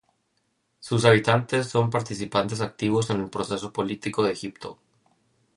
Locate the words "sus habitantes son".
0.79-1.91